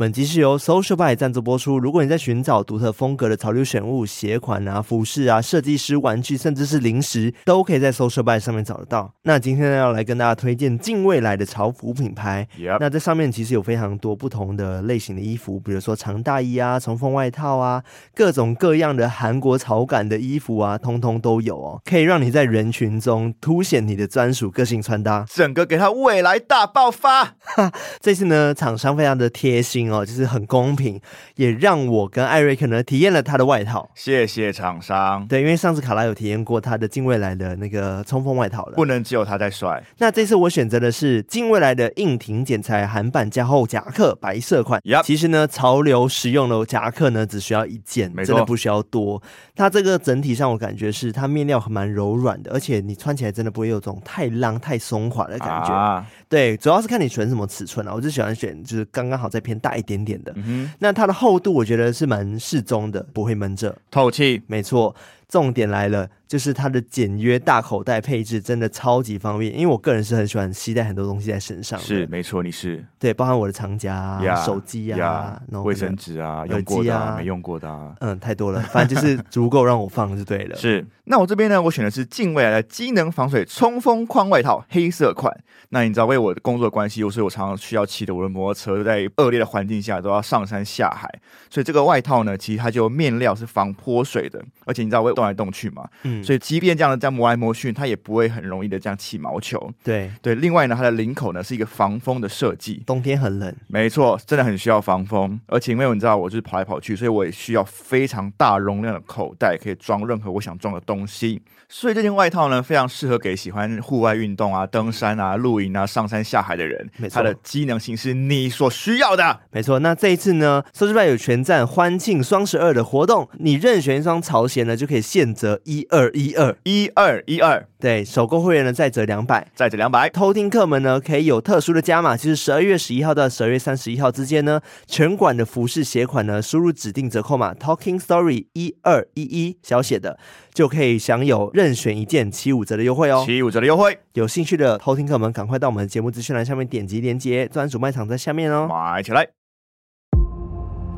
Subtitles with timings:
[0.00, 1.78] 本集是由 Social By 赞助播出。
[1.78, 9.12] 如果你在寻找独特风格的潮流选物、鞋款啊、服饰啊、设计师玩具，甚至是零食，都可以在 Social By 上面找得到。
[9.24, 12.48] 那今天呢，要来跟大家推荐近未来的潮服品牌。
[12.80, 27.36] 那在上面其实有非常多不同的类型的衣服，比如说长大衣啊、冲锋外套啊，各种各样的韩国潮感的衣服啊，通通都有哦，可以让你在人群中凸显你的专属个性穿搭，整个给它未来大爆发。
[27.40, 27.70] 哈
[28.00, 29.89] 这次呢，厂商非常的贴心。
[29.92, 31.00] 哦，就是很公平，
[31.36, 33.90] 也让我跟艾瑞克呢体验了他的外套。
[33.94, 35.26] 谢谢厂商。
[35.26, 39.82] 对，因为上次卡拉有体验过他的近未来的那个冲锋外套了，不能只有他在帅。
[39.98, 44.80] 那这次我选择的是近未来的硬挺剪裁韩版加厚夹克白色款。
[44.82, 45.02] Yep.
[45.02, 49.22] 其实呢，潮流实用的夹克呢只需要一件，真的不需要多。
[49.54, 55.72] 它这个整体上我感觉是它面料蛮柔软的，而且你穿起来真的不会有种太浪太松垮的感觉。
[55.72, 60.32] 啊对，主要是看你选什么尺寸啊，我就喜欢选就是刚刚好再偏大一点点的。
[60.78, 64.40] 那它的厚度我觉得是蛮适中的，不会闷热，透气。
[64.46, 64.94] 没错。
[65.30, 71.78] 重点来了，就是它的简约大口袋配置真的超级方便，因为我个人是很喜欢携带很多东西在身上。
[71.78, 80.56] 是，没错，你是对，包含我的长夹、啊、yeah, 手机啊、yeah, 卫生纸啊、用过的、啊、没用过的啊，嗯，太多了，反正就是足够让我放就对了。
[80.58, 85.32] 是，那我这边呢，我选的是近未来的机能防水冲锋框外套，黑色款。
[85.72, 91.08] 那你知道，为我的工作的关系，所以我常常需要骑着我的摩托车，在恶劣的环境下都要上山下海，
[91.48, 95.88] 所以这个外套呢，其实它就面料是防泼水的，而且你知道我会动来动去嘛。
[96.02, 99.72] 嗯，所以即便这样的这样磨来磨去，它也不会很容易的这样起毛球。
[99.84, 105.38] 对对，另外呢，它的领口呢是一个防风的设计，冬天很冷，没错，真的很需要防风。
[105.46, 111.42] 而且因为你知道我就是跑来跑去，所以我也需要非常大容量的口袋，可以装任何我想装的东西。
[111.72, 116.90] 所以这件外套呢，非常适合给喜欢户外运动啊、登山啊、露营啊、上山下海的人。
[116.96, 119.40] 没错，它的机能性是你所需要的。
[119.52, 127.66] 没错，那这一次呢，Social 有全站欢庆双十二的活动，你任选一双潮鞋呢，就可以现折一二一二一二一二。
[127.80, 130.08] 对，首购会员呢再折两百，再折两百。
[130.08, 140.16] 偷听客们呢可以有特殊的加码，就是十二月十一号到十二月三十一号之间呢，全馆的服饰鞋款呢，输入指定折扣码 Talking Story 一二一一小写的，
[140.54, 143.24] 就可以享有任选一件七五折的优惠哦。
[143.26, 149.26] 七五折的优惠，有兴趣的偷听客们赶快到我们的节目资讯栏下面点击链接，专属卖场在下面哦，买起来。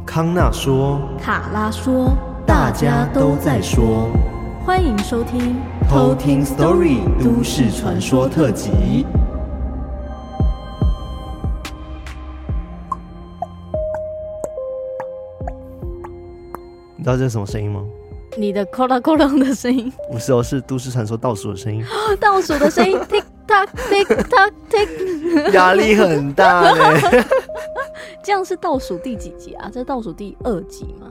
[0.04, 2.12] 康纳说，卡拉说，
[2.47, 4.10] 大家都在说。
[4.64, 5.56] 欢迎收听
[5.91, 8.70] 《偷听 Story 都市传说特辑》。
[16.97, 17.82] 你知道这是什么声音吗？
[18.38, 19.92] 你的“扣啦扣啦”的声音？
[20.10, 21.84] 不是哦，是都市传说倒数的声音。
[22.20, 25.50] 倒数的声音，tick tock tick tock tick。
[25.53, 27.24] 压力很大呢。
[28.22, 29.69] 这样是倒数第几集啊？
[29.72, 31.09] 这是倒数第二集吗？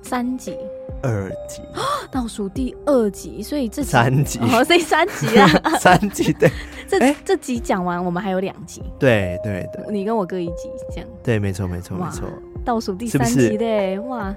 [0.00, 0.56] 三集。
[1.04, 1.60] 二集，
[2.12, 4.38] 倒数第二集，所以这三集。
[4.38, 5.48] 哦，所以三集啊，
[5.80, 6.48] 三集对，
[6.86, 12.28] 这、欸、这集讲完，我们还有两集，对对对，你跟我各一集这样，对，没错没错没错，
[12.64, 14.32] 倒数第三集的哇，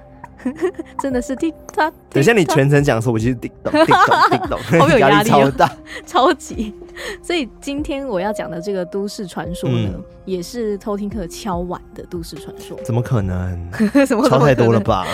[0.98, 5.72] 真的是滴答，等一下你全程讲的时候，我其实滴咚滴咚滴咚，好有压力、喔，超大，
[6.04, 6.74] 超级。
[7.22, 12.76] 所以今天我要讲的这个都市传说呢，嗯、也是偷听客敲碗的都市传说。
[12.84, 13.70] 怎么可能？
[14.06, 15.06] 怎么敲太多了吧？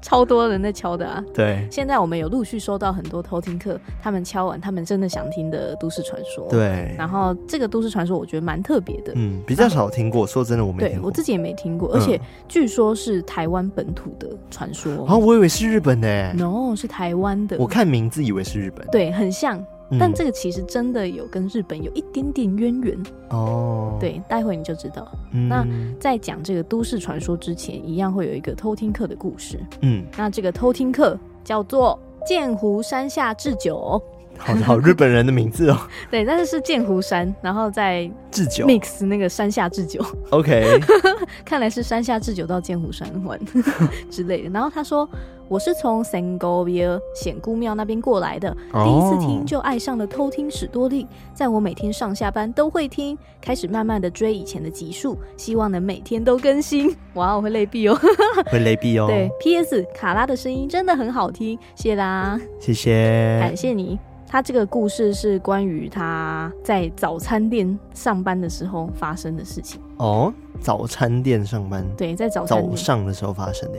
[0.00, 1.22] 超多人在敲的啊！
[1.34, 6.46] 对，现在我们有陆续收到很多偷听客，他们敲碗，他们真的想听的都市传说。
[6.48, 10.26] 对，然后这个都市传说我觉得蛮特别的，嗯，比较少听过。
[10.26, 14.92] 说真的，我没听过，对我自己也没听过，而且据说是台湾本土的传说。
[15.04, 17.56] 啊、哦，我以为是日本的，no，是台湾的。
[17.58, 19.62] 我看名字以为是日本，对，很像。
[19.98, 22.98] 但这个其实真的有跟日本有一点点渊源
[23.30, 23.96] 哦。
[24.00, 25.06] 对，待会你就知道。
[25.32, 25.66] 嗯、那
[25.98, 29.58] 在讲这个都市传说之前，一样会有一个偷听客的故事。
[29.82, 34.02] 嗯，那这个偷听客叫做剑湖山下智久。
[34.36, 35.76] 好好日本人的名字哦。
[36.10, 40.04] 对，但是是剑湖山，然后在智久 mix 那个山下智久。
[40.30, 40.80] OK，
[41.44, 43.40] 看来是山下智久到剑湖山玩
[44.10, 44.50] 之类的。
[44.50, 45.08] 然后他说。
[45.48, 56.94] 我是从 s a n g o v i a 显姑庙那边过来的，第一次听就爱上了偷听史多利，在我每天上下班都会听，开始慢慢的追以前的集数，希望能每天都更新。
[57.14, 57.98] 哇，我会累毙哦，
[58.52, 59.06] 会累毙哦。
[59.06, 59.82] 对，P.S.
[59.94, 63.98] 卡拉的声音真的很好听，谢啦，谢谢，感谢你。
[64.30, 69.80] 他这个故事是关于他在早餐店上班的时候发生的事情。
[69.96, 70.30] 哦，
[70.60, 71.82] 早餐店上班？
[71.96, 73.78] 对，在早早上的时候发生的。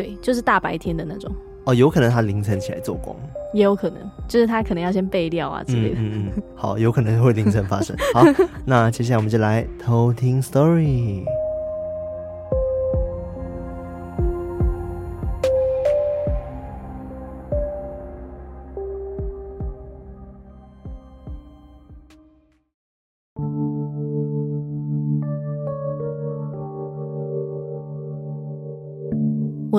[0.00, 1.30] 对，就是大白天的那种
[1.64, 3.14] 哦，有可能他凌晨起来做工，
[3.52, 5.96] 也有可能，就是他可能要先备料啊之类的。
[5.98, 7.94] 嗯嗯，好，有可能会凌晨发生。
[8.14, 8.24] 好，
[8.64, 11.22] 那接下来我们就来偷听 story。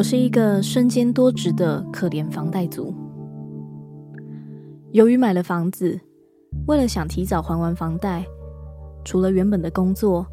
[0.01, 2.91] 我是一个身兼多职的可怜房贷族。
[4.93, 5.95] 由于买了房子，
[6.65, 8.25] 为了想提早还完房贷，
[9.05, 10.25] 除了原本的工作，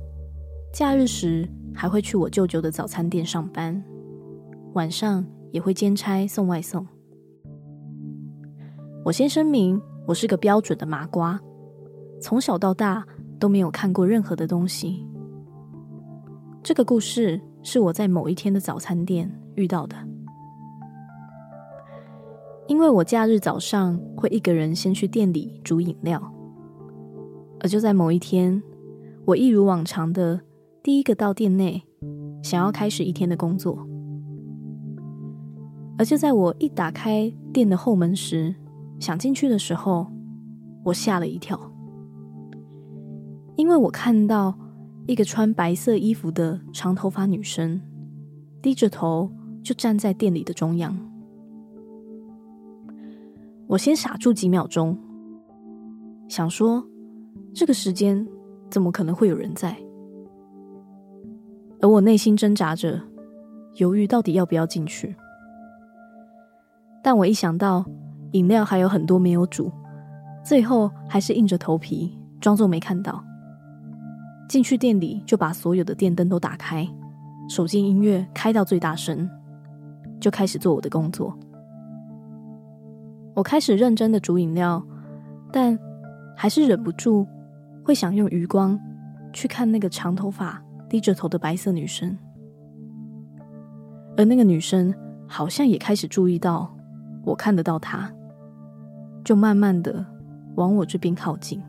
[0.72, 3.84] 假日时还会去我舅舅的早餐店上班，
[4.72, 6.86] 晚上也会兼差送外送。
[9.04, 11.38] 我先声明，我是个标准的麻瓜，
[12.22, 13.04] 从小到大
[13.38, 15.06] 都没有看过任何的东西。
[16.62, 19.96] 这个故事是我在某一天的早餐店遇到的，
[22.68, 26.32] 因为我假日早上会一个人先去店里煮饮料，
[27.60, 28.62] 而就在某一天，
[29.24, 30.40] 我一如往常的
[30.80, 31.82] 第一个到店内，
[32.40, 33.84] 想要开始一天的工作。
[35.98, 38.54] 而就在我一打开店的后门时，
[39.00, 40.06] 想进去的时候，
[40.84, 41.60] 我吓了一跳，
[43.56, 44.56] 因为我看到
[45.08, 47.80] 一个穿白色衣服的长头发女生，
[48.62, 49.28] 低着头
[49.68, 50.96] 就站在店里的中央。
[53.66, 54.96] 我先傻住几秒钟，
[56.26, 56.82] 想说
[57.54, 58.26] 这个时间
[58.70, 59.76] 怎么可能会有人在？
[61.82, 62.98] 而我内心挣扎着，
[63.74, 65.14] 犹豫到底要不要进去。
[67.02, 67.84] 但我一想到
[68.32, 69.70] 饮料还有很多没有煮，
[70.42, 73.22] 最后还是硬着头皮装作没看到。
[74.48, 76.88] 进去店里就把所有的电灯都打开，
[77.50, 79.28] 手机音乐开到最大声，
[80.20, 81.36] 就开始做我的工作。
[83.34, 84.82] 我开始认真的煮饮料，
[85.52, 85.78] 但
[86.36, 87.26] 还是忍不住
[87.84, 88.78] 会想用余光
[89.32, 92.16] 去看那个长头发、低着头的白色女生，
[94.16, 94.92] 而那个女生
[95.26, 96.74] 好像也开始注意到。
[97.24, 98.10] 我看得到她，
[99.22, 100.04] 就慢慢的
[100.54, 101.62] 往我这边靠近。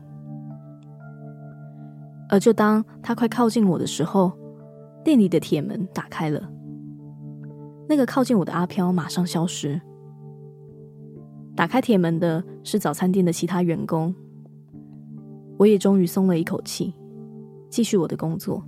[2.30, 4.32] 而就当她快靠近我的时候，
[5.04, 6.50] 店里的铁门打开了。
[7.90, 9.80] 那个靠近我的阿飘马上消失。
[11.56, 14.14] 打开铁门的是早餐店的其他员工。
[15.58, 16.94] 我也终于松了一口气，
[17.68, 18.64] 继续我的工作。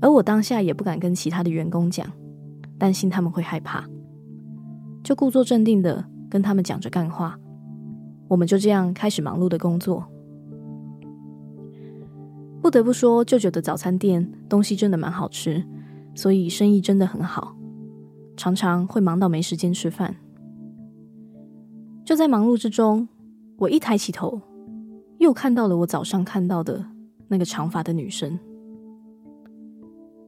[0.00, 2.06] 而我当下也不敢跟其他的员工讲，
[2.78, 3.84] 担心他们会害怕。
[5.02, 7.36] 就故作镇定的跟他们讲着干话，
[8.28, 10.06] 我们就这样开始忙碌的工作。
[12.62, 15.64] 不得不说，舅舅的早餐店东西真的蛮好吃，
[16.14, 17.56] 所以生意真的很好，
[18.36, 20.14] 常常会忙到没时间吃饭。
[22.04, 23.08] 就在忙碌之中，
[23.56, 24.40] 我一抬起头，
[25.18, 26.84] 又看到了我早上看到的
[27.28, 28.38] 那个长发的女生。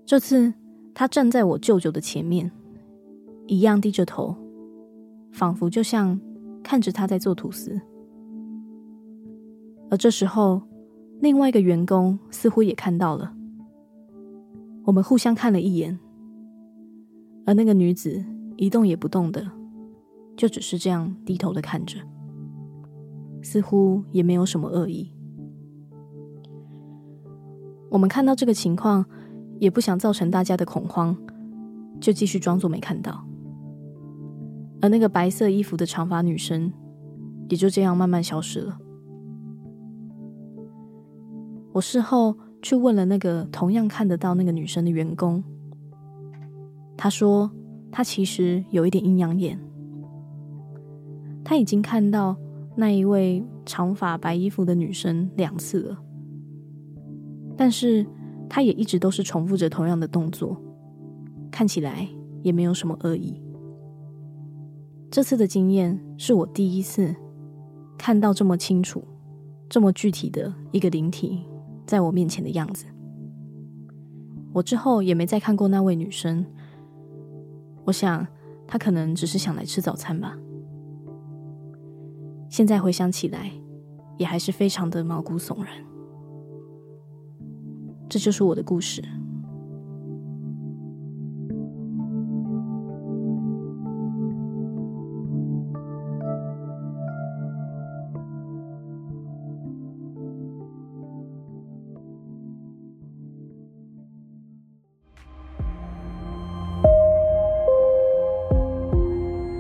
[0.04, 0.52] 这次
[0.94, 2.50] 她站在我舅舅的前面，
[3.46, 4.36] 一样低着头。
[5.32, 6.18] 仿佛就像
[6.62, 7.78] 看着他在做吐司，
[9.90, 10.62] 而这时候，
[11.20, 13.35] 另外一个员工似乎也看到了。
[14.86, 15.98] 我们互相看了一眼，
[17.44, 18.24] 而那个女子
[18.56, 19.44] 一动也不动的，
[20.36, 21.98] 就只是这样低头的看着，
[23.42, 25.12] 似乎也没有什么恶意。
[27.90, 29.04] 我们看到这个情况，
[29.58, 31.16] 也不想造成大家的恐慌，
[32.00, 33.26] 就继续装作没看到。
[34.80, 36.72] 而那个白色衣服的长发女生，
[37.48, 38.78] 也就这样慢慢消失了。
[41.72, 45.40] 我事后去问了那个同样看得到那个女生的员工，
[46.96, 47.48] 他说
[47.92, 49.56] 他其实有一点阴阳眼，
[51.44, 52.36] 他已经看到
[52.74, 55.98] 那一位长发白衣服的女生两次了，
[57.56, 58.04] 但是
[58.48, 60.60] 他也一直都是重复着同样的动作，
[61.52, 62.08] 看起来
[62.42, 63.40] 也没有什么恶意。
[65.08, 67.14] 这次的经验是我第一次
[67.96, 69.04] 看到这么清楚、
[69.68, 71.46] 这么具体的一个灵体。
[71.86, 72.84] 在我面前的样子。
[74.52, 76.44] 我之后也没再看过那位女生。
[77.84, 78.26] 我想
[78.66, 80.36] 她可能只是想来吃早餐吧。
[82.48, 83.50] 现在回想起来，
[84.18, 85.72] 也还是非常的毛骨悚然。
[88.08, 89.02] 这就是我的故事。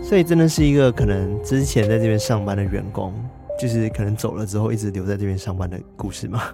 [0.08, 3.12] 所以真的是一个可能之前在这边上班的员工，
[3.60, 6.44] 就是可能走了之后一直留在这边上班的故事吗？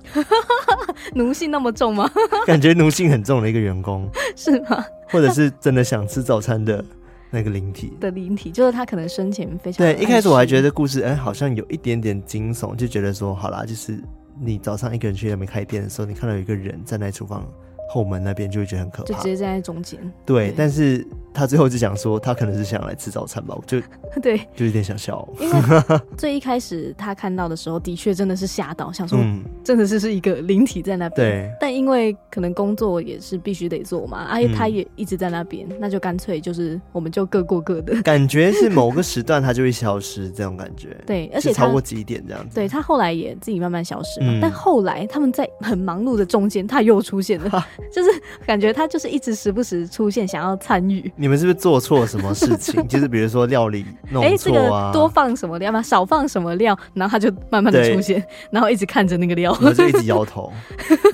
[1.15, 2.11] 奴性那么重吗？
[2.47, 4.83] 感觉奴性很重的一个员工 是吗？
[5.11, 6.83] 或者是真的想吃早餐的
[7.31, 10.03] 那个灵体的灵体，就是他可能生前非常对。
[10.03, 14.03] 一开始我还觉得故事哎、欸、好像有一点点惊悚，就觉得说好啦，就是
[14.41, 17.47] 你早上一个人去那边开店的时候，你看到有一个人站在厨房
[17.93, 20.01] 后门那边，就会觉得很可怕，就直接站在中间。
[20.25, 23.79] 对，对但是他最后就想说，他可能是想来吃早餐吧，我就
[24.23, 25.29] 对，就有点想笑。
[25.39, 25.59] 因为
[26.17, 29.19] 最一开始他看到的时候，的确真的是吓到，想说
[29.65, 31.51] 真的是是一个灵体在那边。
[31.61, 38.01] 但因为可能工作也是必须得做嘛，而、啊、且他也一直在那边，嗯、那就干脆就是我们就各过各的。
[38.03, 40.97] 感觉是某个时段他就会消失，这种感觉。
[41.07, 42.55] 对，而且超过几点这样子。
[42.55, 48.11] 对，他后来也自己慢慢消失嘛，嗯、但后来他们在很忙碌的中间，他又出现了， 就是
[48.47, 51.11] 感觉他就是一直时不时出现，想要参与。
[51.17, 52.83] 你们是不是做错了什么事情？
[52.89, 55.83] 就是比如说料理弄错啊、欸，这个多放什么料吗？
[55.83, 56.77] 少放什么料？
[56.95, 60.53] 然后他就慢慢的出现，然后一直看着那个料，然后就一直摇头。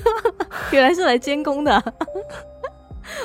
[0.71, 1.83] 原来是来监工的、啊。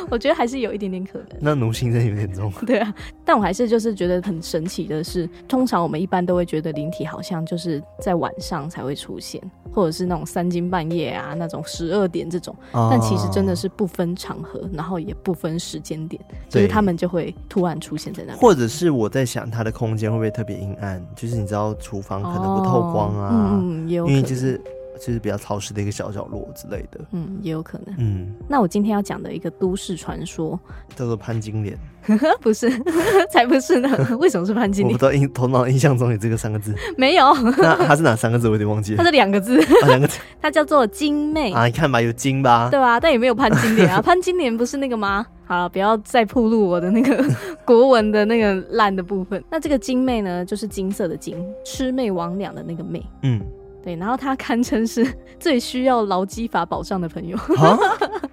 [0.08, 2.50] 我觉得还是有一点点可能，那奴性真的有点重。
[2.66, 9.40] 对啊，但我还是就是觉得很神奇的是，通常我们一般都会觉得灵体好像就是在晚上才会出现，
[9.70, 12.56] 或者是那种三更半夜啊，那种十二点这种。
[12.72, 18.38] 哦、但其实真的是不分场合，然后也不分时间点，就是他们就会突然出现在那里。
[18.38, 21.04] 或者是我在想，它的空间会不会特别阴暗？
[21.14, 24.58] 就是你知道，厨房可能不透光啊，哦、嗯，也有，因为就是。
[25.00, 27.94] 就是比较潮湿的一个小角落之类的，嗯，也有可能。
[27.98, 30.58] 嗯，那我今天要讲的一个都市传说
[30.94, 31.76] 叫做潘金莲，
[32.40, 32.70] 不是，
[33.30, 33.88] 才不是呢。
[34.18, 34.94] 为什么是潘金莲？
[34.94, 37.34] 我不知道印头脑印象中有这个三个字，没有。
[37.58, 38.46] 那它是哪三个字？
[38.48, 38.98] 我有点忘记了。
[38.98, 40.20] 它是两个字，两个字。
[40.40, 42.68] 它叫做金妹啊，你看吧，有金吧？
[42.70, 43.00] 对吧？
[43.00, 44.00] 但也没有潘金莲啊。
[44.00, 45.26] 潘金莲不是那个吗？
[45.46, 47.22] 好了，不要再暴露我的那个
[47.66, 49.42] 国文的那个烂的部分。
[49.50, 51.36] 那这个金妹呢，就是金色的金，
[51.66, 53.02] 魑魅魍魉的那个魅。
[53.22, 53.40] 嗯。
[53.84, 55.06] 对，然后他堪称是
[55.38, 57.36] 最需要劳基法保障的朋友。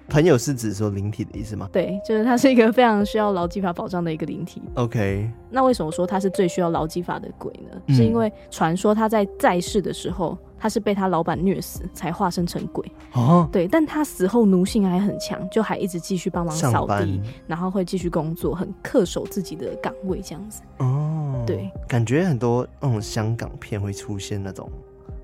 [0.08, 1.68] 朋友是指说灵体的意思吗？
[1.72, 4.62] 对，就是他是一个非常需要劳基法保障的一个灵体。
[4.74, 7.80] OK，那为什么说他是最需要劳基法的鬼呢？
[7.86, 12.84] 嗯、是因为传说他在在世的时候，他是被他老板虐死才化身成鬼。
[13.12, 20.60] 哦，对，但他死后奴性还很强，就还一直继续帮忙扫地，然后会继续工作，很恪守自己的岗位这样子。
[20.78, 24.70] 哦，对，感觉很多那种香港片会出现那种。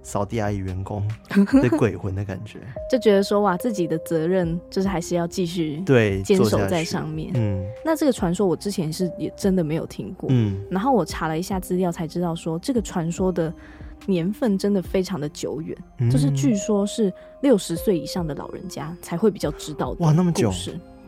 [0.08, 1.06] 扫地阿姨员工
[1.60, 2.60] 的鬼魂的感觉，
[2.90, 7.30] 就觉得说哇，自己的责任就是还是要继续对坚守在上面。
[7.34, 10.30] 嗯，那这个传说我之前是也真的没有听过。
[10.32, 13.52] 嗯，然后我查了一下资料才知道说，这个传说的
[14.06, 17.12] 年份真的非常的久远，嗯、就是据说是
[17.42, 20.06] 六十岁以上的老人家才会比较知道的。
[20.06, 20.50] 哇，那么久。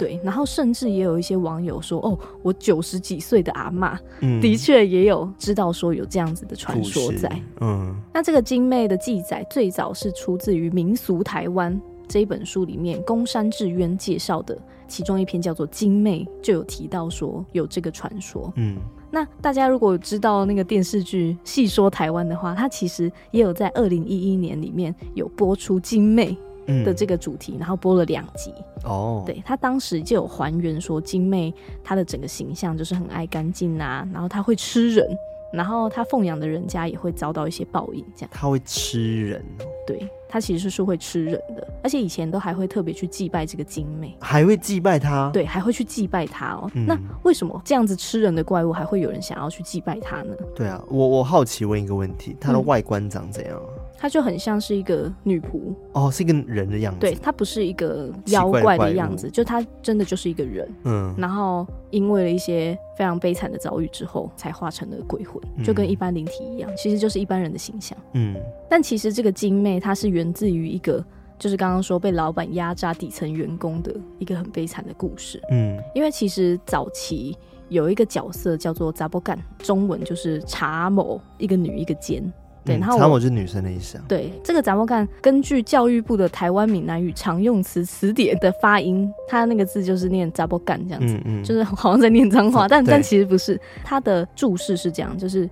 [0.00, 7.30] 对，然后甚至也有一些网友说，哦，我九十几岁的阿妈，嗯，的确也有知道说有这样子的传说在。
[7.60, 11.74] 嗯，那这个精妹的记载最早是出自于《民俗台湾》
[12.08, 14.56] 这一本书里面，宫山志渊介绍的
[14.88, 18.50] 其中一篇叫做《精妹》，就有提到说有这个传说。
[18.56, 18.78] 嗯，
[19.10, 26.34] 那大家如果知道那个电视剧《戏说台湾》的话，它其实也有在二零一一年里面有播出金妹
[26.66, 28.52] 的这个主题，嗯、然后播了两集。
[28.84, 31.52] 哦，对，他当时就有还原说，金妹
[31.84, 35.06] 她的整个形象就是很爱干净啊，然后她会吃人，
[35.52, 38.30] 然后她奉养的人家也会遭到一些报应，这样。
[38.32, 39.64] 她会吃人哦？
[39.86, 45.28] 对，她其实是会吃人的，而且以前都还会特别去祭拜这个金妹，还会祭拜她？
[45.30, 46.70] 对，还会去祭拜她哦。
[46.74, 50.34] 嗯、那为什么这样子吃人的怪物还会有人想要去祭拜她呢？
[50.54, 53.60] 对啊，我我好奇问一个问题，她的外观长怎样？
[53.60, 57.00] 嗯她就很像是一个女仆哦，是一个人的样子。
[57.00, 60.66] 对，她不是一个妖怪的样子，就她真的就是一个人。
[60.84, 67.98] 嗯，然后因为了一些非常悲惨的遭遇之后，才化成了鬼魂，就跟一般灵体一样，其实就是一般人的形象。
[68.14, 68.34] 嗯，
[68.70, 71.04] 但其实这个精妹她是源自于一个，
[71.38, 75.38] 就是刚刚说被老板压榨底层员工的一个很悲惨的故事。
[75.50, 77.36] 嗯，因为其实早期
[77.68, 82.32] 有一个角色叫做扎波干，中文就是查某，一个女一个奸。
[82.64, 84.04] 对，然后查某就是女生的意思啊。
[84.08, 93.60] 对，这个杂波干根据教育部的台湾闽南语常用词词典的发音，它那个字就是念杂波干这样子，嗯嗯，就是好像在念脏话，但但其实不是。
[93.82, 95.48] 它的注释是这样，就是。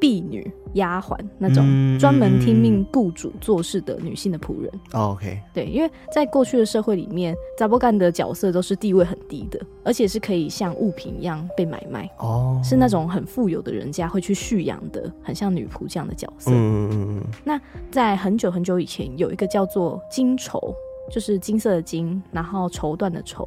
[0.00, 4.70] 婢女、丫鬟那种专门听命雇主做事的女性的仆人。
[4.92, 12.08] 哦，OK，对，因为在过去的社会里面，杂波干的角色都是地位很低的，而且是可以像物品一样被买卖。
[12.18, 16.50] 哦，是那种很富有的人家会去蓄养的，很像女仆这样的角色。
[16.52, 17.24] 嗯嗯嗯。
[17.44, 20.74] 那在很久很久以前，有一个叫做金绸，
[21.10, 23.44] 就是金色的金，然后绸缎的绸，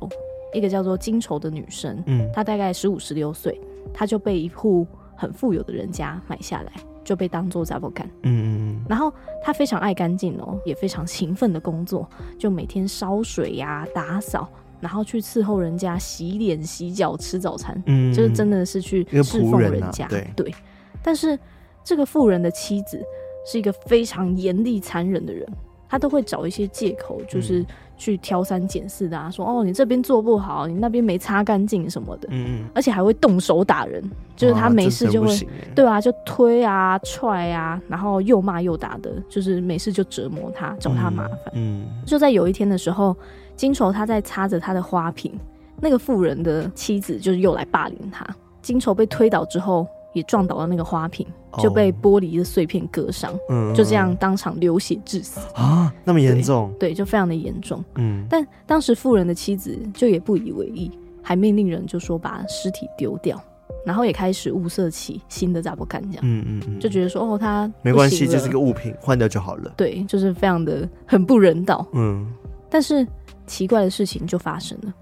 [0.53, 2.03] 一个叫做金绸的女生。
[2.08, 3.60] 嗯，她大概十五十六岁，
[3.93, 4.86] 她就被一户。
[5.21, 6.73] 很富有的人家买下来，
[7.03, 8.07] 就被当做查某干。
[8.23, 8.85] 嗯嗯嗯。
[8.89, 9.13] 然后
[9.43, 12.09] 他非常爱干净哦，也非常勤奋的工作，
[12.39, 14.49] 就每天烧水呀、啊、打扫，
[14.79, 17.79] 然后去伺候人家洗脸、洗脚、吃早餐。
[17.85, 20.07] 嗯，就是真的是去侍奉人家。
[20.07, 20.55] 人啊、对对。
[21.03, 21.37] 但是
[21.83, 22.99] 这个富人的妻子
[23.45, 25.47] 是一个非常严厉残忍的人，
[25.87, 27.63] 他都会找一些借口，就是
[28.01, 34.03] 去挑三拣四的啊，说哦，你这边做不好，你那边没擦干净什么的，嗯嗯，而且还会动手打人，
[34.36, 41.38] 就是他没事就会，欸、对啊，就推啊、踹啊，然后又骂又打的，就是没事就折磨他，找他麻烦。
[41.53, 43.15] 嗯，嗯就在有一天的时候，
[43.55, 45.31] 金愁他在擦着他的花瓶，
[45.79, 48.25] 那个妇人的妻子就是又来霸凌他，
[48.63, 49.86] 金愁被推倒之后。
[50.13, 51.25] 也撞倒了那个花瓶，
[51.60, 56.74] 就被玻璃的碎片割伤，嗯，就这样当场流血致死啊，那么严重？
[56.80, 57.84] 对，就非常的严重。
[57.96, 60.91] 嗯，但当时富人的妻子就也不以为意，
[61.22, 63.41] 还命令人就说把尸体丢掉，
[63.86, 66.22] 然后也开始物色起新的杂不干这样。
[66.24, 69.74] 嗯嗯嗯，就觉得说哦，他没关系，就是个物品，换掉就好了。
[69.77, 71.86] 对，就是非常的很不人道。
[71.94, 72.27] 嗯，
[72.70, 73.08] 但是
[73.48, 74.94] 奇怪的事情就发生了。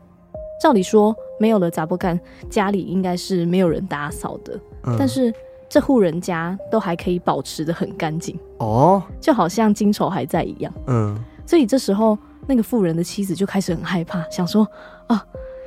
[0.62, 2.20] 照理说，没有了杂不干，
[2.50, 4.60] 家里应该是没有人打扫的。
[4.84, 5.34] 嗯、但是
[5.68, 10.74] 这户人家都还可以保持的很干净哦，就好像金丑还在一样。
[10.88, 14.68] 嗯，所以这时候那个富人的妻子就开始很害怕，想说
[15.08, 15.24] 啊，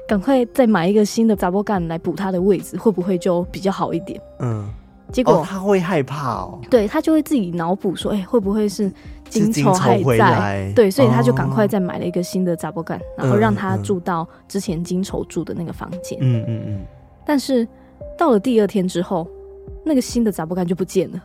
[0.06, 4.20] 赶快再买一个新的杂波干来补他的位置，会不会就比较好一点？
[4.40, 4.68] 嗯，
[5.10, 8.92] 结果、哦、他会害怕哦，对他就会自己脑补说，哎、欸，会不会是？
[9.32, 16.18] 金愁还在，对，所以他就赶快再买了一个新的杂波干，哦、然后让他住到之前金愁住的那个房间。
[16.20, 16.86] 嗯嗯嗯。
[17.24, 17.66] 但是
[18.18, 19.26] 到了第二天之后，
[19.84, 21.22] 那个新的杂波干就不见了，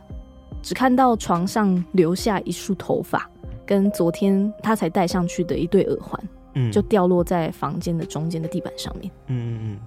[0.62, 3.28] 只看到床上留下一束头发，
[3.66, 9.12] 跟昨天他才戴上去的一对耳环，嗯，就掉落在房间的中间的地板上面。
[9.26, 9.78] 嗯嗯嗯。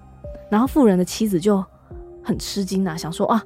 [0.48, 1.64] 然后富人的妻子就
[2.22, 3.42] 很吃惊啊，想说啊，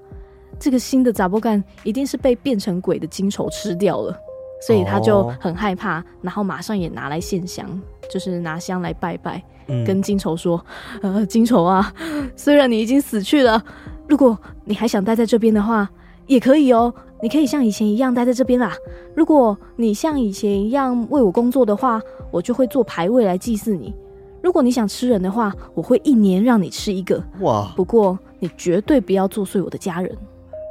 [0.59, 4.21] 这个新的杂波干一定是被变成鬼的金丑吃掉了。
[4.60, 7.66] 所以他就很害怕，然后马上也拿来献香，
[8.10, 10.64] 就是拿香来拜拜，嗯、跟金愁说
[11.02, 11.92] ：“呃，金愁啊，
[12.34, 13.62] 虽然你已经死去了，
[14.08, 15.88] 如果你还想待在这边的话，
[16.26, 18.72] 也可以哦，你可以像以前一样待在这边啦。
[19.14, 22.00] 如果你像以前一样为我工作的话，
[22.31, 23.94] 我就会做牌位来祭祀你。
[24.42, 27.22] 如果你想吃人的话，我会一年让你吃一个。
[27.40, 27.72] 哇！
[27.76, 30.16] 不过你绝对不要作祟我的家人。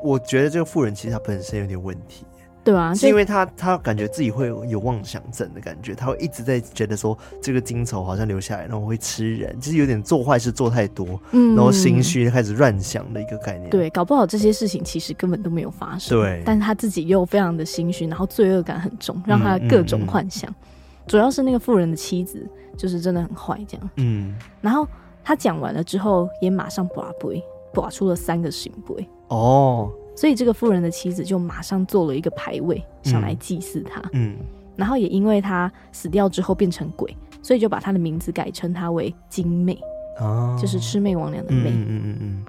[0.04, 2.26] 我觉得这个妇人其实她本身有点问题。”
[2.66, 13.70] 对啊，是因为他他感觉自己会有妄想症的感觉，他会一直在觉得说这个金丑好像留下来，然后会吃人，就是有点做坏事做太多，嗯，然后心虚开始乱想的一个概念。
[13.70, 16.20] 对，搞不好这些事情其实根本都没有发生。
[16.20, 20.50] 对，但是他自己又非常的心虚，然后罪恶感很重，让他各种幻想。
[20.50, 23.90] 嗯嗯嗯、主要是那个富人的妻子，就是真的很坏这样。
[23.98, 24.88] 嗯，然后
[25.24, 29.08] 他讲完了之后，也马上拔杯，拔出了三个新杯。
[29.28, 29.92] 哦。
[30.16, 34.02] 所以这个妇人的妻子就马上做了一个牌位，想来祭祀他。
[34.14, 34.38] 嗯，
[34.76, 39.78] 然后也因为他死掉之后变成鬼，所以就把他的名字改称他为金妹，
[40.20, 41.70] 哦，就是魑魅魍魉的魅。
[41.70, 42.46] 嗯嗯嗯嗯。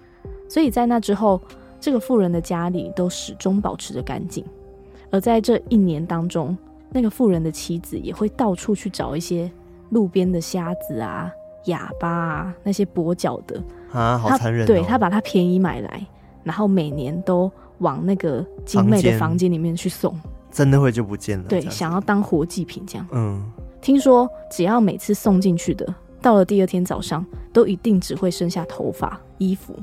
[0.48, 1.40] 所以在那之后，
[1.80, 4.44] 这个妇人的家里都始终保持着干净。
[5.10, 6.56] 而在这一年当中，
[6.90, 9.50] 那个妇人的妻子也会到处去找一些
[9.90, 11.30] 路边的瞎子啊、
[11.64, 13.60] 哑巴啊，那些跛脚的
[13.92, 14.66] 啊，好残忍哦。
[14.66, 16.06] 对，他把他便宜买来。
[16.46, 20.16] 然后每年都往那个精妹的房间里面去送，
[20.52, 21.44] 真的会就不见了。
[21.48, 23.04] 对，想要当活祭品这样。
[23.10, 23.42] 嗯，
[23.80, 29.74] 听说只要每次送进去的，到了第二天早上，都一定只会剩下头发、衣服，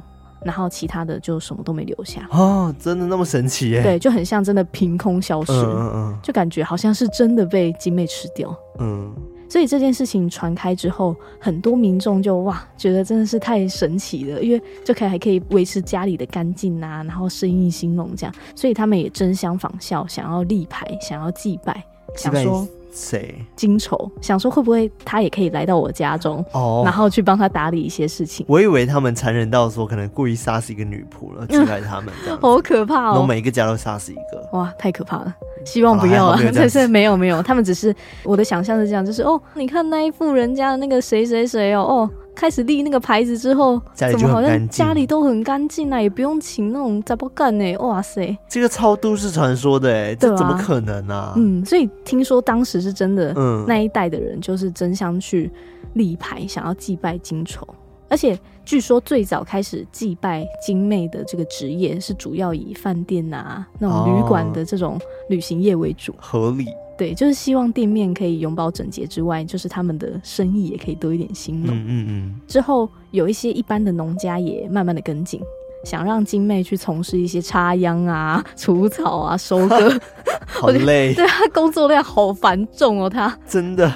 [0.41, 2.25] 然后其他的就什么都没留下。
[2.31, 3.83] 哦，真的那么神奇耶？
[3.83, 5.51] 对，就很像真的凭空消失。
[5.51, 8.55] 嗯嗯嗯，就感觉好像是真的被精妹吃掉。
[8.79, 9.13] 嗯。
[9.53, 21.85] 所以这件事情传开之后，很多民众就哇，觉得真的是太神奇了，因为就可以还可以维持家里的干净啊，然后生意兴隆这样，所以他们也争相仿效，想要立牌，想要祭拜，
[22.15, 22.67] 想说。
[22.93, 23.35] 谁？
[23.55, 28.45] 金丑想说会不会他也可以来到我家中，哦，然后去帮他打理一些事情。
[28.47, 33.11] 我以为他们残忍到说可能故意杀死一个女仆了，取代他们这样， 好可怕哦！
[33.11, 35.35] 然后每一个家都杀死一个，哇，太可怕了！
[35.65, 42.09] 希望不要了，但是没有 没有，他们只是我的想象是这样，就是哦，你看那一户人家的那个谁谁谁哦哦。
[42.43, 46.01] 开始立那个牌子之后，家里就怎么好像家里都很干净啊？
[46.01, 47.77] 也不用请那种杂包干呢？
[47.77, 51.31] 哇塞，这个超都市传说的哎，这怎么可能啊？
[51.37, 55.49] 嗯，所以听说当时是真的，嗯，那一代的人就是争相去
[55.93, 57.65] 立牌，想要祭拜金丑。
[58.09, 66.67] 而且据说最早开始祭拜精妹的这个职业是主要以饭店啊、那种旅馆的这种旅行业为主，合理。
[66.97, 71.75] 对，就是希望店面可以永保整洁之外，就是他们的生意也可以多一点兴隆。
[71.75, 72.41] 嗯嗯嗯。
[72.47, 75.41] 之后有一些一般的农家也慢慢的跟进，
[75.83, 79.99] 想让金妹去从事一些插秧啊、 除草啊、收割，
[80.45, 81.13] 好累。
[81.15, 83.91] 对，她工作量好繁重哦，她真的。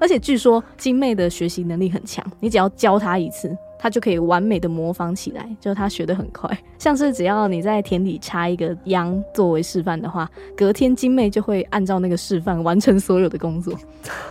[0.00, 3.50] 而且据说金妹的学习能力很强，你只要教她一次，
[3.82, 6.50] 她就可以完美的模仿起来，就是她学得很快。
[6.78, 13.74] 像是只要你在田里插一个秧作为示范的话，隔天金妹就会按照那个示范完成所有的工作。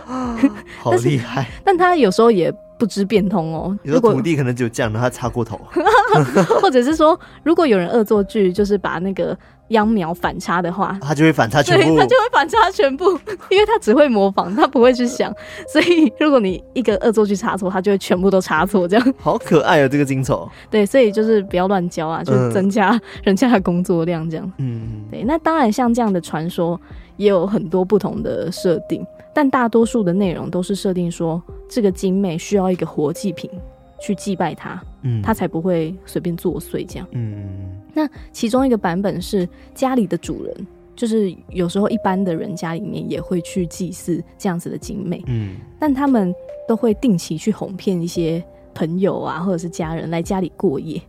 [0.78, 1.48] 好厉害！
[1.64, 3.78] 但他有时候也不知变通哦。
[3.84, 5.60] 如果土地可能只有这样，然后他插过头，
[6.60, 9.36] 或者是说，如果有人恶作剧，就是把那个。
[9.70, 13.04] 秧苗反插的话，他就会反插全部，他就会反插全部，
[13.50, 15.32] 因为他只会模仿，他不会去想。
[15.72, 19.14] 所以如果你一个恶作剧插错，他就会全部都插错，这样。
[19.16, 20.50] 好可爱哦，这个金丑。
[20.68, 24.52] 对，所以就是不要乱教啊，就增加人家的工作量，这样。
[24.58, 25.22] 嗯，对。
[25.22, 26.76] 那当然，像这样的传说
[27.16, 29.06] 也有很多不同的设定，
[29.40, 33.50] 但大多数的内容都是设定说，这个精妹需要一个活祭品
[33.98, 37.08] 去祭拜他，嗯，他才不会随便作祟这样。
[37.12, 37.80] 嗯。
[37.94, 46.34] 那其中一个版本是家里的主人，就是有时候一般的人家里面也会去祭祀这样子的精妹，嗯，但他们
[46.68, 51.00] 都会定期去哄骗一些朋友啊，或者是家人来家里过夜。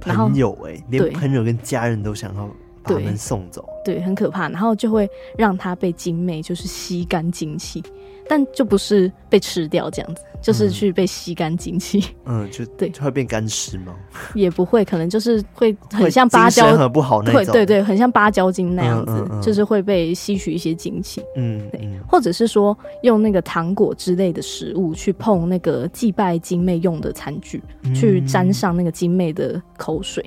[0.00, 2.48] 朋友哎、欸，连朋友跟家人都想要
[2.84, 4.48] 把他们送走，对，很可怕。
[4.48, 7.82] 然后就会让他被精魅就是吸干精气。
[8.26, 12.02] 但就不是被吃掉这样子，就是去被吸干精气。
[12.24, 13.94] 嗯，就 对，就会变干尸吗？
[14.34, 17.44] 也不会，可能就是会很像芭蕉，很不好那种。
[17.52, 21.22] 对对对，很像芭蕉精那样子，嗯嗯嗯、就是会被吸取一些精气。
[21.36, 30.24] 嗯，对，或者是说用那个糖果之类的食物去碰那个祭拜精魅用的餐具，嗯、去沾上那个精魅的口水。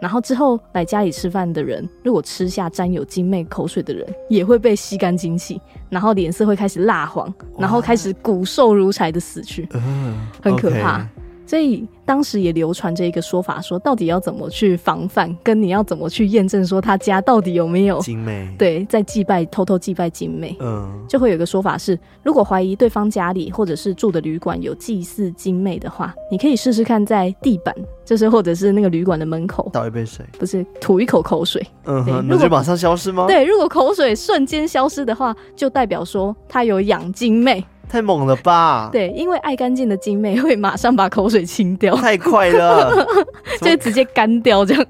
[0.00, 9.68] 然后之后来家里吃饭的人，如果吃下沾有精妹口水的人，也会被吸干精气，然后脸色会开始蜡黄，然后开始骨瘦如柴的死去，
[10.42, 11.06] 很可怕。
[11.46, 18.52] 所以当时也流传着一个说法，说到底要怎么去防范，跟你要怎么去验证，说他家到底有没有精妹？
[18.58, 20.56] 对，在祭拜，偷偷祭拜精妹。
[20.58, 27.72] 嗯，就会有一个说法是，如果怀疑对方家里或者是住的旅馆有祭祀精妹的话，你可以试试看在地板，
[28.04, 31.64] 就是或者是那个旅馆的门口倒一杯水，不是吐一口口水。
[31.84, 33.28] 嗯哼，那就马上消失吗？
[33.28, 37.64] 对，如果口水瞬间消失的话，就代表说他有养精妹。
[37.90, 38.88] 太猛了吧！
[38.92, 43.04] 对，因为爱干净的精妹会马上把口水清掉，太快了，
[43.60, 44.86] 就直接干掉这样。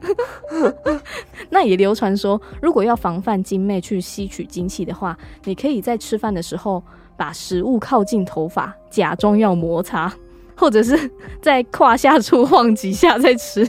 [1.49, 6.83] 那也流传说，如果要防范精妹去吸取精气的话，你可以在吃饭的时候
[7.17, 10.13] 把食物靠近头发，假装要摩擦，
[10.55, 11.11] 或者是
[11.41, 13.67] 在胯下处晃几下再吃。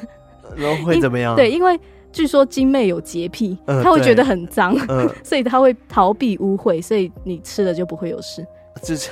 [0.57, 1.35] 然后会怎么样？
[1.37, 1.79] 对，因为
[2.11, 8.45] 据说金妹有洁癖，她、呃、会觉得很脏，呃、 所以她会逃避污秽，所以你吃了就不会有事。
[8.81, 9.09] 就是，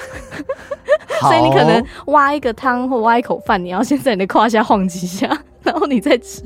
[1.21, 5.27] 所以你可能挖一个汤或挖一口饭，你要先在你的胯下晃几下，
[5.63, 6.41] 然后你再吃，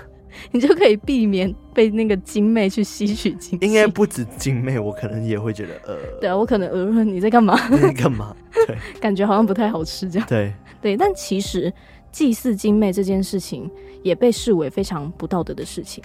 [0.50, 3.66] 你就可以避免被那个精妹去吸取精气。
[3.66, 7.58] 应该不止精妹，我可能也会觉得呃，对啊，我可能呃，你在干嘛？
[7.70, 8.34] 你在干嘛？
[8.66, 10.28] 对，感觉好像不太好吃这样。
[10.28, 11.72] 对对，但其实
[12.10, 13.70] 祭祀精妹这件事情
[14.02, 16.02] 也被视为非常不道德的事情。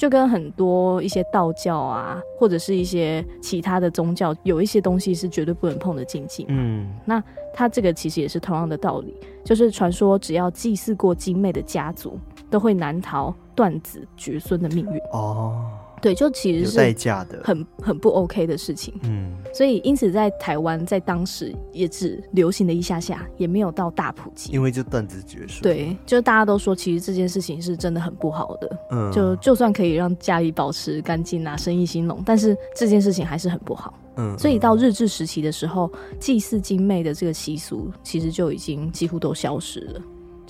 [0.00, 6.46] 就跟很多一些道教啊，或者是一些其他的宗教，有一些东西是绝对不能碰的禁忌。
[6.48, 14.98] 嗯，那它这个其实也是同样的道理，就是传说只要祭祀过精妹的家族，都会难逃断子绝孙的命运。
[15.12, 15.66] 哦。
[16.00, 18.94] 对，就其实是代价的，很很不 OK 的事情。
[19.02, 24.52] 嗯，所以因此在台湾，在当时也只流行了一下下，也没有到大普及。
[24.52, 25.62] 因为就断子绝孙。
[25.62, 28.78] 对，就大家都说，其实这件事情是真的很不好的。
[28.90, 33.94] 嗯，就就算可以让家里保持干净啊，生意兴隆，但是这件事情还是很不好。
[34.16, 40.00] 嗯，所以到日治时期的时候，祭祀精妹的这个习俗，其实就已经几乎都消失了。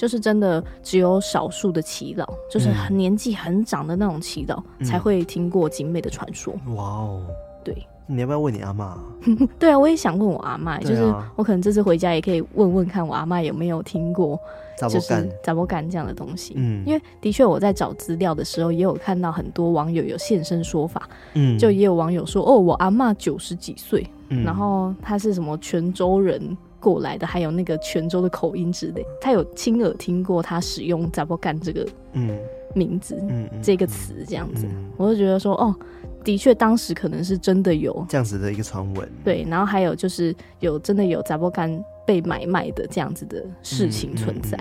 [0.00, 6.54] 就是真的只有少数的祈祷，就是很年纪很长的那种祈祷，嗯、才会听过晶妹的传说。
[6.74, 7.22] 哇哦，
[7.62, 8.98] 对，你要不要问你阿妈？
[9.60, 11.02] 对啊，我也想问我阿妈，啊、就是
[11.36, 14.40] 我可能这次回家也可以问问看我阿妈有没有听过，
[14.78, 16.54] 就是查某干这样的东西。
[16.56, 21.06] 嗯，因为的确我在找资料的时候，也有看到很多网友有现身说法。
[21.34, 26.56] 嗯，就也有网友说，哦，我阿妈九十几岁，嗯、然后他是什么泉州人。
[26.80, 32.36] 过来的还有那个泉州的口音之类，他有亲耳听过他使用“杂波干”这个嗯。
[32.72, 35.74] 名字嗯，嗯这个词这样子，嗯、我就觉得说哦，
[36.22, 39.10] 的确当时可能是真的有这样子的一个传闻。
[39.24, 44.56] 对，然后还有就是有真的有杂波干被买卖的这样子的事情存在。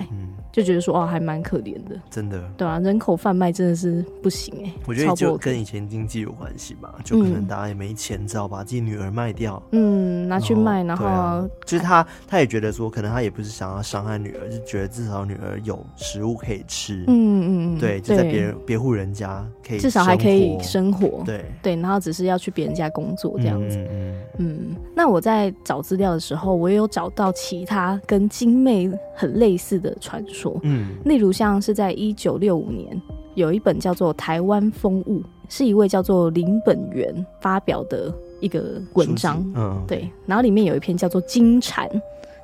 [0.51, 21.45] 就觉得说哦，还蛮可怜的，真的，对啊，人口贩卖真的是不行哎、欸，我觉得就跟以前经济有关系吧，就可能大家也没钱，只好把自己女儿卖掉，嗯，拿去卖，然后，就是他他也觉得说，可能他也不是想要伤害女儿，就觉得至少女儿有食物可以吃，嗯嗯嗯，对，就在别人别户人家可以至少还可以生活，对。
[21.61, 30.89] 对，然后只是要去别人家工作这样子，嗯嗯，嗯，那我在找资料的时候，我也有找到其他跟精妹很类似的传说，嗯。
[31.05, 33.01] 例如像是在一九六五年，
[33.35, 39.43] 有一本叫做《台湾风物》，是一位叫做林本源发表的一个文章。
[39.55, 40.09] 嗯，对。
[40.25, 41.87] 然后里面有一篇叫做《金蝉》，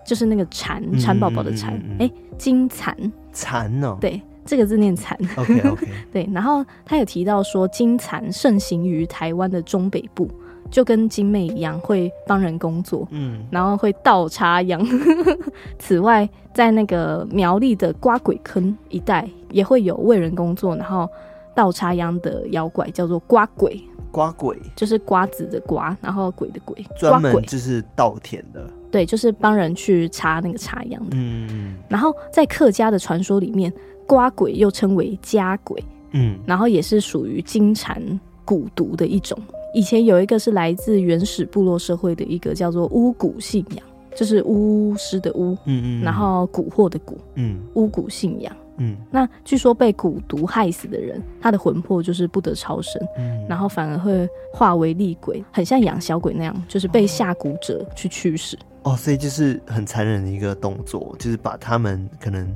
[0.06, 1.80] 就是那个蝉，蝉宝宝的蝉。
[2.00, 2.96] 哎，金蝉。
[3.32, 3.98] 蝉哦。
[4.02, 5.18] 对，这个字念蝉。
[5.38, 5.88] OK OK。
[6.12, 6.30] 对。
[6.34, 10.30] 然后他有提到说，金蝉盛行于台湾的中北部。
[10.72, 14.86] 就跟精妹一样，会帮人工作，嗯，然后会倒插秧。
[15.80, 21.10] 此外，在那个苗栗的瓜鬼坑一带，也会有为人工作，然后
[21.54, 23.82] 倒插秧的妖怪，叫做瓜鬼。
[24.12, 28.66] 瓜鬼就是瓜子的瓜，然后鬼的鬼，专门就是稻田的。
[28.90, 31.18] 对，就是帮人去插那个插秧的。
[31.18, 33.72] 嗯，然后在客家的传说里面，
[34.08, 38.02] 瓜鬼又称为家鬼，嗯，然后也是属于金蝉
[38.46, 39.38] 蛊毒的一种。
[39.76, 43.86] 以前有一个是来自原始部落社会的一个叫做巫蛊信仰，
[44.16, 58.58] 就是巫师的巫，嗯嗯，然后蛊惑的蛊，嗯，巫蛊信仰，嗯，那据说被蛊毒害死的人，他的魂魄就是不得超生，嗯，然后反而会化为厉鬼，很像养小鬼那样，就是被下蛊者去驱使。
[58.84, 62.50] 哦，所以就是很残忍的一个动作，就是把他们可能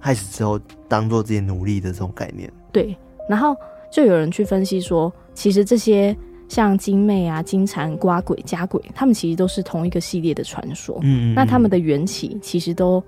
[0.00, 0.58] 害死之后，
[0.88, 2.52] 当做自己奴隶的这种概念。
[2.72, 2.96] 对，
[3.28, 3.54] 然后
[3.92, 6.16] 就有人去分析说，其实这些。
[6.54, 10.96] 像精妹啊、金蝉、瓜鬼、家鬼，他们其实都是同一个系列的传说。
[11.02, 13.02] 嗯，嗯，嗯，那他们的缘起其实都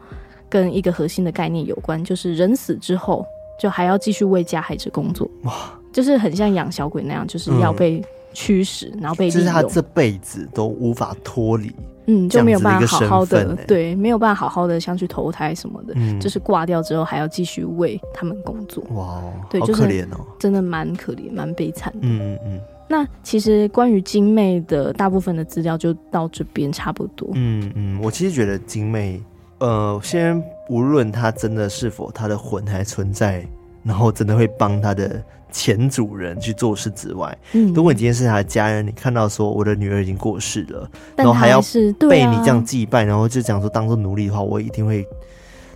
[0.49, 3.25] 跟一个核心的概念有关，就是人死之后
[3.57, 5.31] 就还要继续为加害者工作。
[5.45, 8.03] 哇，就是很像养小鬼那样，就是要被
[8.35, 9.41] 驱使，嗯、然后被利用。
[9.41, 11.73] 就是他这辈子都无法脱离，
[12.07, 18.83] 嗯，就没有办法好好的，的对，没有办法好好的像去投胎什么的，嗯、就是挂掉之后还要继续为他们工作。
[18.91, 22.01] 哇，对，好可怜哦，真的蛮可怜，蛮悲惨的。
[22.03, 22.61] 嗯嗯嗯。
[22.89, 27.29] 那其实关于精妹的大部分的资料就到这边差不多。
[27.35, 29.21] 嗯嗯，我其实觉得精妹，
[29.59, 33.47] 呃，先无论她真的是否她的魂还存在，
[33.83, 41.61] 然后真的会帮她的前主人去做事之外，嗯，如果你今天是她的家人，你看到说我的女儿已经过世了，然后还要
[42.09, 45.05] 被你这样祭拜，然后就讲说当做奴隶的话，我一定会。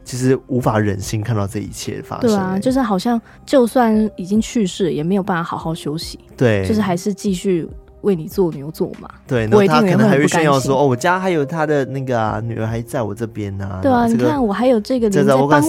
[0.05, 2.31] 其实无法忍心看到这一切发生。
[2.31, 6.19] 对啊，就是好像就算已经去世，也没有办法好好休息。
[6.37, 7.69] 对，就是还是继续
[8.03, 9.09] 为你做牛做马。
[9.27, 15.61] 对，然后他可能还会炫耀说：“哦，我家还有他的那个啊，女儿还在我这边呢。”对啊，这个、你看我还有这个人在帮我工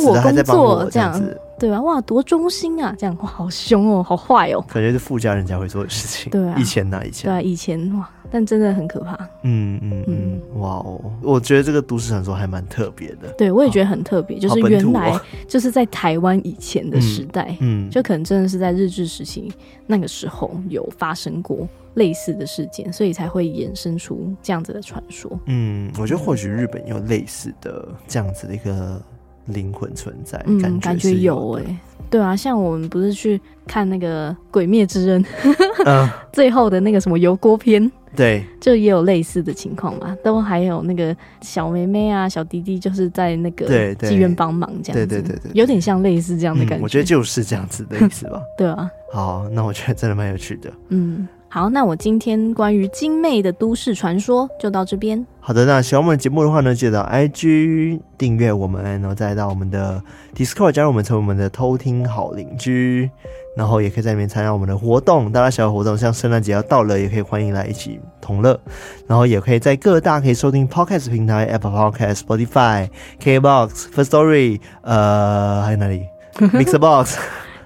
[0.43, 1.39] 作，这样子。
[1.59, 2.95] 对啊，哇，多忠心啊！
[2.97, 6.31] 这样哇，好凶哦，好坏哦，感觉是富家人家会做的事情。
[6.31, 7.29] 对啊，以前呐，以前。
[7.29, 9.13] 对啊，以前哇，但真的很可怕。
[9.43, 13.31] 嗯嗯嗯，哇哦，我觉得这个都市传说还蛮特别的。
[13.37, 19.51] 对，我也觉得很特别，就是原来就是在台湾以前的时代，嗯，就可能真的是在日治时期
[19.85, 25.37] 那个时候有发生过类似的事件，所以才会衍生出这样子的传说。
[25.47, 29.01] 嗯，我觉得或许日本有类似的这样子的一个。
[29.47, 31.77] 灵魂存在，嗯，感觉，有哎、欸，
[32.09, 35.23] 对啊，像我们不是去看那个《鬼灭之刃》，
[35.85, 51.27] 嗯，最后的那个什么油锅篇， 对，就也有类似的情况嘛，都还有那个小妹妹啊、小弟弟，就是在那个妓院帮忙这样子，对对对，对对对，有点像类似这样的感觉，嗯、我觉得就是这样子的意思吧， 对啊，好，那我觉得真的蛮有趣的，嗯。
[51.53, 55.27] 好，那我今天关于精妹的都市传说就到这边。
[55.41, 60.01] 好的，那喜欢我们节目的话呢，记得到 IG 订阅我们，然后再到我们的
[60.33, 63.11] Discord 加入我们，成为我们的偷听好邻居，
[63.57, 68.57] 然后也可以在里面参加我们的活动，大大小小活动，像圣诞节要到了，也可以欢迎来一起同乐。
[69.05, 72.87] 然后也可以在各大可以收听 Podcast 平台，Apple Podcast、Spotify、
[73.21, 76.05] KBox、Firstory，呃，还有哪里？
[76.39, 77.17] Mixbox，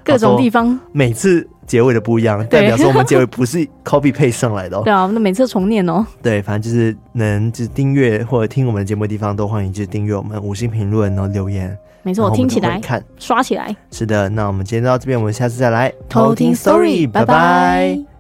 [0.04, 1.48] 各种地方，每次。
[1.66, 4.82] 结尾的不一样，代表说我们结尾不是 copy paste 上来的哦。
[4.84, 6.06] 对啊，那每次重念哦。
[6.22, 11.78] 对，反正就是能就是订阅或者听我们的节目的地方，都欢迎就是订阅我们五星评论，然后留言。
[12.04, 13.76] 没错，我听起来看刷起来。
[13.92, 18.15] 是的，那我们今天到这边，我们下次再来偷听 story，拜拜。